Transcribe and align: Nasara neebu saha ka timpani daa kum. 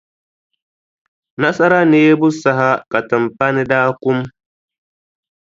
Nasara 1.39 1.79
neebu 1.91 2.27
saha 2.41 2.69
ka 2.91 2.99
timpani 3.09 3.61
daa 3.71 3.89
kum. 4.01 4.17